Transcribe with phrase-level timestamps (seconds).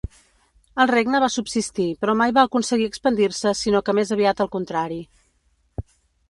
[0.85, 4.99] El regne va subsistir però mai va aconseguir expandir-se sinó que més aviat al contrari.